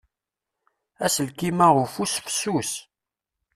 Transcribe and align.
Aselkim-a 1.05 1.67
ufus 1.83 2.13
fessus. 2.25 2.71